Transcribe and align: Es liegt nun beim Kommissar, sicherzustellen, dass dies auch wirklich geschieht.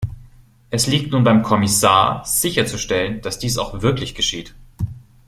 Es 0.71 0.87
liegt 0.87 1.11
nun 1.11 1.23
beim 1.23 1.43
Kommissar, 1.43 2.25
sicherzustellen, 2.25 3.21
dass 3.21 3.37
dies 3.37 3.59
auch 3.59 3.83
wirklich 3.83 4.15
geschieht. 4.15 4.55